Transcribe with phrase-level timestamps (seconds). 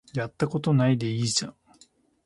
[0.15, 1.55] やったことないでいいじゃん